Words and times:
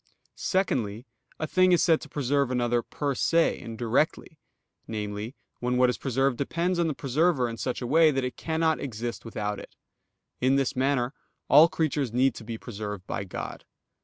Secondly, 0.33 1.05
a 1.39 1.45
thing 1.45 1.71
is 1.71 1.83
said 1.83 2.01
to 2.01 2.09
preserve 2.09 2.49
another 2.49 2.81
per 2.81 3.13
se 3.13 3.61
and 3.61 3.77
directly, 3.77 4.39
namely, 4.87 5.35
when 5.59 5.77
what 5.77 5.91
is 5.91 5.99
preserved 5.99 6.39
depends 6.39 6.79
on 6.79 6.87
the 6.87 6.95
preserver 6.95 7.47
in 7.47 7.55
such 7.55 7.83
a 7.83 7.85
way 7.85 8.09
that 8.09 8.23
it 8.25 8.35
cannot 8.35 8.79
exist 8.79 9.23
without 9.25 9.59
it. 9.59 9.75
In 10.39 10.55
this 10.55 10.75
manner 10.75 11.13
all 11.49 11.67
creatures 11.69 12.11
need 12.11 12.33
to 12.33 12.43
be 12.43 12.57
preserved 12.57 13.05
by 13.05 13.25
God. 13.25 13.63